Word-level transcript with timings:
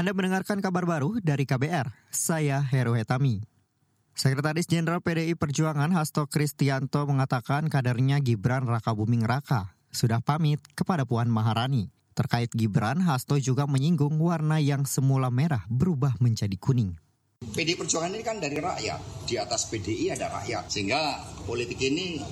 Anda 0.00 0.16
mendengarkan 0.16 0.64
kabar 0.64 0.88
baru 0.88 1.20
dari 1.20 1.44
KBR, 1.44 1.92
saya 2.08 2.64
Heru 2.64 2.96
Hetami. 2.96 3.44
Sekretaris 4.16 4.64
Jenderal 4.64 5.04
PDI 5.04 5.36
Perjuangan 5.36 5.92
Hasto 5.92 6.24
Kristianto 6.24 7.04
mengatakan 7.04 7.68
kadernya 7.68 8.16
Gibran 8.24 8.64
Raka 8.64 8.96
Buming 8.96 9.28
Raka 9.28 9.76
sudah 9.92 10.24
pamit 10.24 10.56
kepada 10.72 11.04
Puan 11.04 11.28
Maharani. 11.28 11.92
Terkait 12.16 12.48
Gibran, 12.48 13.04
Hasto 13.04 13.36
juga 13.36 13.68
menyinggung 13.68 14.16
warna 14.16 14.56
yang 14.56 14.88
semula 14.88 15.28
merah 15.28 15.68
berubah 15.68 16.16
menjadi 16.16 16.56
kuning. 16.56 16.96
PDI 17.52 17.76
Perjuangan 17.76 18.16
ini 18.16 18.24
kan 18.24 18.40
dari 18.40 18.56
rakyat, 18.56 19.28
di 19.28 19.36
atas 19.36 19.68
PDI 19.68 20.16
ada 20.16 20.32
rakyat, 20.32 20.64
sehingga 20.72 21.20
politik 21.44 21.76
ini 21.76 22.24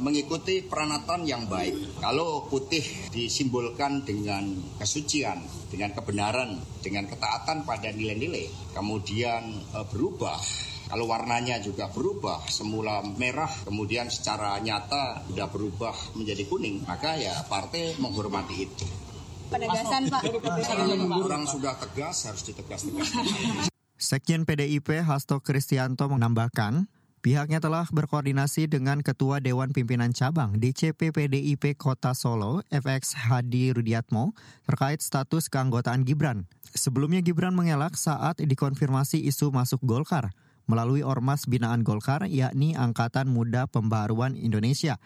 mengikuti 0.00 0.62
peranatan 0.64 1.26
yang 1.26 1.44
baik. 1.50 2.00
Kalau 2.00 2.46
putih 2.48 2.84
disimbolkan 3.12 4.06
dengan 4.06 4.56
kesucian, 4.78 5.42
dengan 5.68 5.92
kebenaran, 5.92 6.60
dengan 6.80 7.04
ketaatan 7.10 7.66
pada 7.66 7.90
nilai-nilai, 7.92 8.72
kemudian 8.72 9.42
eh, 9.74 9.86
berubah 9.90 10.38
kalau 10.92 11.08
warnanya 11.08 11.56
juga 11.56 11.88
berubah, 11.88 12.44
semula 12.52 13.00
merah, 13.16 13.48
kemudian 13.64 14.12
secara 14.12 14.60
nyata 14.60 15.24
sudah 15.24 15.48
berubah 15.48 15.96
menjadi 16.12 16.44
kuning, 16.44 16.84
maka 16.84 17.16
ya 17.16 17.32
partai 17.48 17.96
menghormati 17.96 18.68
itu. 18.68 18.84
Penegasan 19.48 20.12
Pak. 20.12 20.20
Orang 21.16 21.48
sudah 21.48 21.80
tegas 21.80 22.28
harus 22.28 22.44
ditegas-tegas. 22.44 23.08
Sekjen 23.96 24.44
PDIP 24.44 25.00
Hasto 25.00 25.40
Kristianto 25.40 26.12
menambahkan, 26.12 26.84
pihaknya 27.22 27.62
telah 27.62 27.86
berkoordinasi 27.86 28.66
dengan 28.66 28.98
Ketua 29.00 29.38
Dewan 29.38 29.70
Pimpinan 29.70 30.10
Cabang 30.10 30.58
DCP 30.58 31.14
PDIP 31.14 31.78
Kota 31.78 32.12
Solo, 32.18 32.66
FX 32.68 33.14
Hadi 33.14 33.70
Rudiatmo, 33.70 34.34
terkait 34.66 34.98
status 35.00 35.46
keanggotaan 35.46 36.02
Gibran. 36.02 36.50
Sebelumnya 36.74 37.22
Gibran 37.22 37.54
mengelak 37.54 37.94
saat 37.94 38.42
dikonfirmasi 38.42 39.22
isu 39.22 39.54
masuk 39.54 39.80
Golkar 39.86 40.34
melalui 40.66 41.06
Ormas 41.06 41.46
Binaan 41.46 41.86
Golkar, 41.86 42.26
yakni 42.26 42.74
Angkatan 42.74 43.30
Muda 43.30 43.70
Pembaruan 43.70 44.34
Indonesia. 44.34 44.98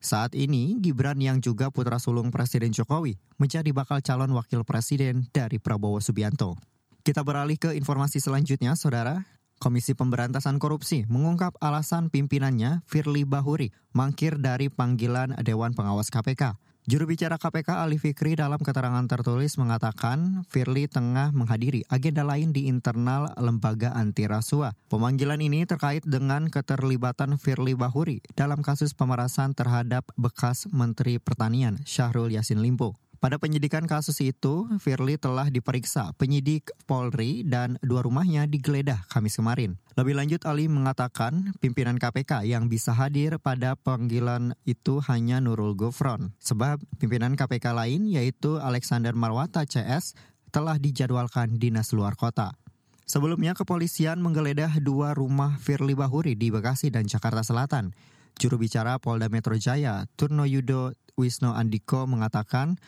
Saat 0.00 0.32
ini, 0.32 0.80
Gibran 0.80 1.20
yang 1.20 1.44
juga 1.44 1.68
putra 1.68 2.00
sulung 2.00 2.32
Presiden 2.32 2.72
Jokowi 2.72 3.20
menjadi 3.36 3.68
bakal 3.74 4.00
calon 4.00 4.32
wakil 4.32 4.64
presiden 4.64 5.28
dari 5.28 5.60
Prabowo 5.60 6.00
Subianto. 6.00 6.56
Kita 7.04 7.20
beralih 7.20 7.60
ke 7.60 7.76
informasi 7.76 8.16
selanjutnya, 8.16 8.72
Saudara. 8.76 9.39
Komisi 9.60 9.92
Pemberantasan 9.92 10.56
Korupsi 10.56 11.04
mengungkap 11.04 11.52
alasan 11.60 12.08
pimpinannya 12.08 12.80
Firly 12.88 13.28
Bahuri 13.28 13.76
mangkir 13.92 14.40
dari 14.40 14.72
panggilan 14.72 15.36
Dewan 15.44 15.76
Pengawas 15.76 16.08
KPK. 16.08 16.56
Juru 16.88 17.04
bicara 17.04 17.36
KPK 17.36 17.76
Ali 17.76 18.00
Fikri 18.00 18.40
dalam 18.40 18.56
keterangan 18.56 19.04
tertulis 19.04 19.60
mengatakan 19.60 20.48
Firly 20.48 20.88
tengah 20.88 21.36
menghadiri 21.36 21.84
agenda 21.92 22.24
lain 22.24 22.56
di 22.56 22.72
internal 22.72 23.36
lembaga 23.36 23.92
anti 23.92 24.24
rasuah. 24.24 24.72
Pemanggilan 24.88 25.44
ini 25.44 25.68
terkait 25.68 26.08
dengan 26.08 26.48
keterlibatan 26.48 27.36
Firly 27.36 27.76
Bahuri 27.76 28.24
dalam 28.32 28.64
kasus 28.64 28.96
pemerasan 28.96 29.52
terhadap 29.52 30.08
bekas 30.16 30.72
Menteri 30.72 31.20
Pertanian 31.20 31.84
Syahrul 31.84 32.32
Yasin 32.32 32.64
Limpo. 32.64 32.96
Pada 33.20 33.36
penyidikan 33.36 33.84
kasus 33.84 34.16
itu, 34.24 34.64
Firly 34.80 35.20
telah 35.20 35.52
diperiksa 35.52 36.16
penyidik 36.16 36.72
Polri 36.88 37.44
dan 37.44 37.76
dua 37.84 38.00
rumahnya 38.00 38.48
digeledah 38.48 39.04
Kamis 39.12 39.36
kemarin. 39.36 39.76
Lebih 40.00 40.16
lanjut, 40.16 40.40
Ali 40.48 40.72
mengatakan 40.72 41.52
pimpinan 41.60 42.00
KPK 42.00 42.48
yang 42.48 42.72
bisa 42.72 42.96
hadir 42.96 43.36
pada 43.36 43.76
panggilan 43.76 44.56
itu 44.64 45.04
hanya 45.04 45.36
Nurul 45.36 45.76
Gufron. 45.76 46.32
Sebab 46.40 46.80
pimpinan 46.96 47.36
KPK 47.36 47.76
lain 47.76 48.08
yaitu 48.08 48.56
Alexander 48.56 49.12
Marwata 49.12 49.68
CS 49.68 50.16
telah 50.48 50.80
dijadwalkan 50.80 51.60
dinas 51.60 51.92
luar 51.92 52.16
kota. 52.16 52.56
Sebelumnya, 53.04 53.52
kepolisian 53.52 54.24
menggeledah 54.24 54.80
dua 54.80 55.12
rumah 55.12 55.60
Firly 55.60 55.92
Bahuri 55.92 56.40
di 56.40 56.48
Bekasi 56.48 56.88
dan 56.88 57.04
Jakarta 57.04 57.44
Selatan. 57.44 57.92
Juru 58.40 58.56
bicara 58.56 58.96
Polda 58.96 59.28
Metro 59.28 59.52
Jaya, 59.60 60.08
Turno 60.16 60.48
Yudo 60.48 60.96
Wisno 61.20 61.52
Andiko 61.52 62.08
mengatakan 62.08 62.80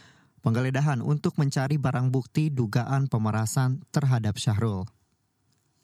penggeledahan 0.42 1.00
untuk 1.00 1.38
mencari 1.38 1.78
barang 1.78 2.10
bukti 2.10 2.50
dugaan 2.50 3.06
pemerasan 3.06 3.86
terhadap 3.94 4.36
Syahrul. 4.36 4.84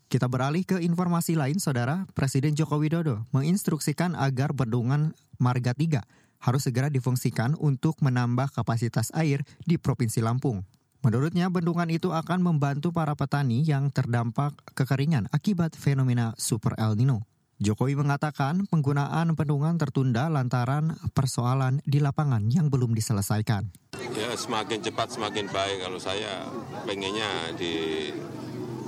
Kita 0.08 0.24
beralih 0.24 0.64
ke 0.64 0.80
informasi 0.80 1.36
lain, 1.36 1.60
Saudara. 1.60 2.08
Presiden 2.16 2.56
Joko 2.56 2.80
Widodo 2.80 3.28
menginstruksikan 3.32 4.16
agar 4.16 4.56
bendungan 4.56 5.12
Marga 5.36 5.76
3 5.76 6.00
harus 6.42 6.62
segera 6.64 6.88
difungsikan 6.88 7.54
untuk 7.60 8.00
menambah 8.00 8.50
kapasitas 8.54 9.12
air 9.14 9.44
di 9.68 9.76
Provinsi 9.76 10.24
Lampung. 10.24 10.64
Menurutnya, 11.04 11.46
bendungan 11.46 11.86
itu 11.92 12.10
akan 12.10 12.42
membantu 12.42 12.90
para 12.90 13.14
petani 13.14 13.62
yang 13.62 13.94
terdampak 13.94 14.56
kekeringan 14.74 15.30
akibat 15.30 15.78
fenomena 15.78 16.34
Super 16.40 16.74
El 16.74 16.98
Nino. 16.98 17.22
Jokowi 17.58 17.98
mengatakan 17.98 18.70
penggunaan 18.70 19.34
bendungan 19.34 19.78
tertunda 19.82 20.30
lantaran 20.30 20.94
persoalan 21.10 21.82
di 21.82 21.98
lapangan 21.98 22.46
yang 22.50 22.70
belum 22.70 22.94
diselesaikan. 22.94 23.87
Ya 24.18 24.34
semakin 24.34 24.82
cepat 24.82 25.14
semakin 25.14 25.46
baik 25.46 25.86
kalau 25.86 26.02
saya 26.02 26.50
pengennya 26.82 27.54
di 27.54 28.10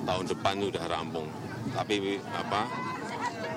tahun 0.03 0.27
depan 0.27 0.59
sudah 0.59 0.85
rampung. 0.91 1.31
Tapi 1.71 2.19
apa 2.35 2.67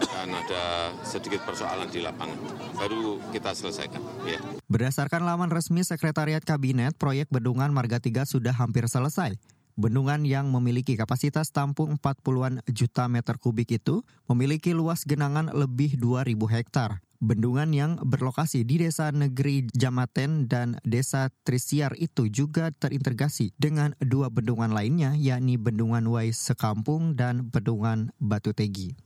kan 0.05 0.29
ada 0.29 0.93
sedikit 1.01 1.41
persoalan 1.41 1.89
di 1.89 2.05
lapangan. 2.05 2.37
Baru 2.77 3.17
kita 3.33 3.57
selesaikan. 3.57 4.01
Ya. 4.29 4.37
Berdasarkan 4.69 5.25
laman 5.25 5.49
resmi 5.49 5.81
Sekretariat 5.81 6.45
Kabinet, 6.45 6.93
proyek 6.93 7.33
Bendungan 7.33 7.73
Marga 7.73 7.97
3 7.97 8.29
sudah 8.29 8.53
hampir 8.53 8.85
selesai. 8.85 9.33
Bendungan 9.73 10.21
yang 10.21 10.53
memiliki 10.53 10.93
kapasitas 10.93 11.49
tampung 11.49 11.97
40-an 11.97 12.61
juta 12.69 13.09
meter 13.09 13.41
kubik 13.41 13.73
itu 13.73 14.05
memiliki 14.29 14.69
luas 14.69 15.01
genangan 15.01 15.49
lebih 15.49 15.97
2.000 15.97 16.37
hektar. 16.53 17.01
Bendungan 17.23 17.71
yang 17.71 17.95
berlokasi 18.03 18.67
di 18.67 18.83
Desa 18.83 19.07
Negeri 19.07 19.71
Jamaten 19.71 20.51
dan 20.51 20.75
Desa 20.83 21.31
Trisiar 21.47 21.95
itu 21.95 22.27
juga 22.27 22.67
terintegrasi 22.75 23.55
dengan 23.55 23.95
dua 24.03 24.27
bendungan 24.27 24.75
lainnya 24.75 25.15
yakni 25.15 25.55
Bendungan 25.55 26.03
Wai 26.11 26.35
Sekampung 26.35 27.15
dan 27.15 27.47
Bendungan 27.47 28.11
Batu 28.19 28.51
Tegi. 28.51 28.99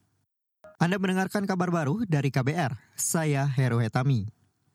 Anda 0.82 0.98
mendengarkan 0.98 1.46
kabar 1.46 1.70
baru 1.70 2.10
dari 2.10 2.34
KBR, 2.34 2.74
saya 2.98 3.46
Heru 3.46 3.78
Hetami. 3.86 4.37